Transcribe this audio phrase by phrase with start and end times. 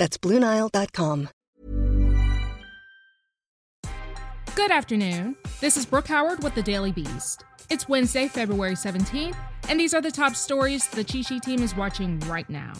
[0.00, 1.28] That's BlueNile.com.
[4.54, 5.36] Good afternoon.
[5.60, 7.44] This is Brooke Howard with the Daily Beast.
[7.68, 9.36] It's Wednesday, February 17th,
[9.68, 12.72] and these are the top stories the Cheat Sheet team is watching right now.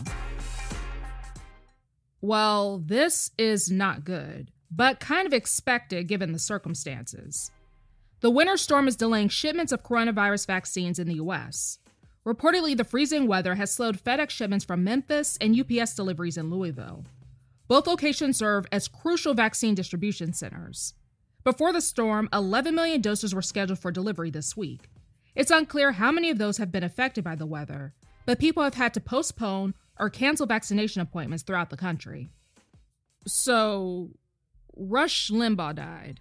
[2.22, 7.50] Well, this is not good, but kind of expected given the circumstances.
[8.20, 11.79] The winter storm is delaying shipments of coronavirus vaccines in the US.
[12.27, 17.05] Reportedly, the freezing weather has slowed FedEx shipments from Memphis and UPS deliveries in Louisville.
[17.66, 20.95] Both locations serve as crucial vaccine distribution centers.
[21.45, 24.90] Before the storm, 11 million doses were scheduled for delivery this week.
[25.35, 27.95] It's unclear how many of those have been affected by the weather,
[28.27, 32.29] but people have had to postpone or cancel vaccination appointments throughout the country.
[33.27, 34.10] So,
[34.77, 36.21] Rush Limbaugh died.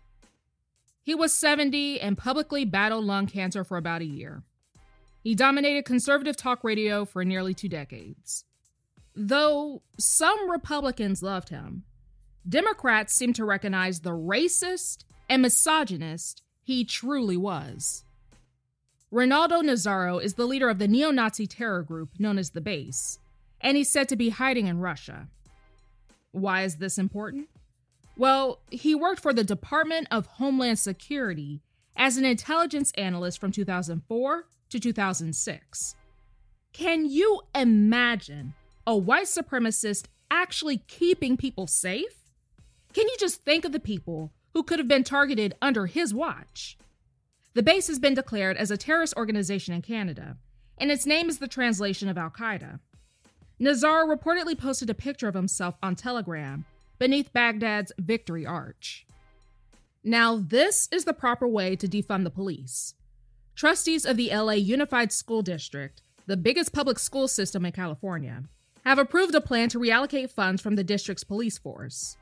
[1.01, 4.43] He was 70 and publicly battled lung cancer for about a year.
[5.21, 8.45] He dominated conservative talk radio for nearly two decades.
[9.15, 11.83] Though some Republicans loved him,
[12.47, 18.05] Democrats seem to recognize the racist and misogynist he truly was.
[19.11, 23.19] Rinaldo Nazzaro is the leader of the neo Nazi terror group known as the Base,
[23.59, 25.27] and he's said to be hiding in Russia.
[26.31, 27.49] Why is this important?
[28.15, 31.61] Well, he worked for the Department of Homeland Security
[31.95, 35.95] as an intelligence analyst from 2004 to 2006.
[36.73, 38.53] Can you imagine
[38.85, 42.25] a white supremacist actually keeping people safe?
[42.93, 46.77] Can you just think of the people who could have been targeted under his watch?
[47.53, 50.37] The base has been declared as a terrorist organization in Canada,
[50.77, 52.79] and its name is the translation of Al Qaeda.
[53.59, 56.65] Nazar reportedly posted a picture of himself on Telegram
[56.97, 59.05] beneath Baghdad's Victory Arch.
[60.03, 62.93] Now, this is the proper way to defund the police.
[63.59, 68.43] Trustees of the LA Unified School District, the biggest public school system in California,
[68.85, 72.15] have approved a plan to reallocate funds from the district's police force.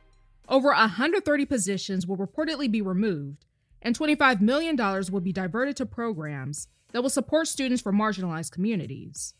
[0.49, 3.45] Over 130 positions will reportedly be removed,
[3.83, 4.75] and $25 million
[5.11, 9.35] will be diverted to programs that will support students from marginalized communities.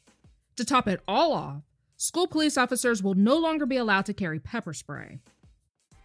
[0.58, 1.64] To top it all off,
[1.96, 5.18] school police officers will no longer be allowed to carry pepper spray.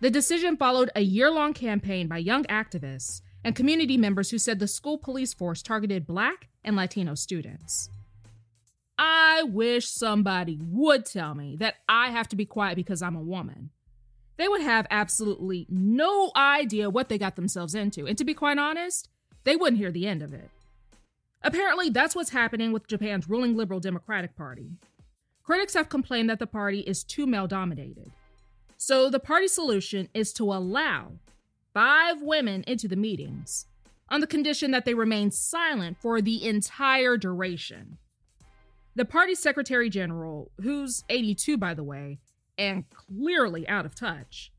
[0.00, 4.58] The decision followed a year long campaign by young activists and community members who said
[4.58, 7.90] the school police force targeted Black and Latino students.
[8.98, 13.22] I wish somebody would tell me that I have to be quiet because I'm a
[13.22, 13.70] woman
[14.36, 18.06] they would have absolutely no idea what they got themselves into.
[18.06, 19.08] And to be quite honest,
[19.44, 20.50] they wouldn't hear the end of it.
[21.42, 24.70] Apparently, that's what's happening with Japan's ruling Liberal Democratic Party.
[25.42, 28.10] Critics have complained that the party is too male dominated.
[28.78, 31.12] So, the party solution is to allow
[31.74, 33.66] five women into the meetings
[34.08, 37.98] on the condition that they remain silent for the entire duration.
[38.94, 42.18] The party secretary general, who's 82 by the way,
[42.58, 44.52] and clearly out of touch,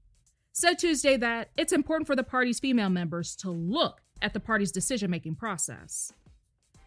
[0.52, 4.72] said Tuesday that it's important for the party's female members to look at the party's
[4.72, 6.14] decision making process.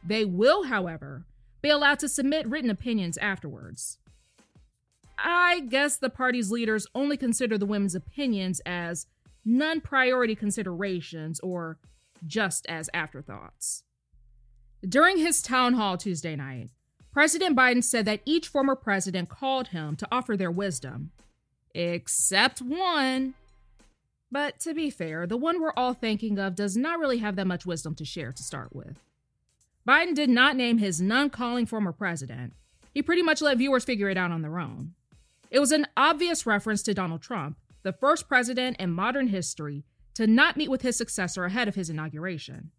[0.04, 1.24] They will, however,
[1.62, 3.98] be allowed to submit written opinions afterwards.
[5.18, 9.06] I guess the party's leaders only consider the women's opinions as
[9.46, 11.78] non priority considerations or
[12.26, 13.84] just as afterthoughts.
[14.86, 16.70] During his town hall Tuesday night,
[17.12, 21.12] President Biden said that each former president called him to offer their wisdom,
[21.74, 23.32] except one.
[24.30, 27.46] But to be fair, the one we're all thinking of does not really have that
[27.46, 28.98] much wisdom to share to start with.
[29.88, 32.52] Biden did not name his non calling former president.
[32.92, 34.94] He pretty much let viewers figure it out on their own.
[35.50, 40.26] It was an obvious reference to Donald Trump, the first president in modern history to
[40.26, 42.72] not meet with his successor ahead of his inauguration.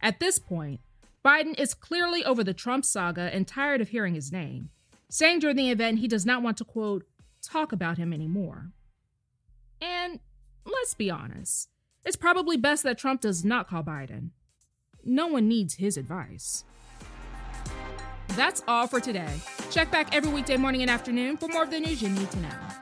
[0.00, 0.80] At this point,
[1.24, 4.70] Biden is clearly over the Trump saga and tired of hearing his name,
[5.08, 7.04] saying during the event he does not want to, quote,
[7.40, 8.72] talk about him anymore.
[9.80, 10.18] And
[10.64, 11.68] let's be honest,
[12.04, 14.30] it's probably best that Trump does not call Biden.
[15.04, 16.64] No one needs his advice.
[18.30, 19.40] That's all for today.
[19.70, 22.40] Check back every weekday morning and afternoon for more of the news you need to
[22.40, 22.81] know.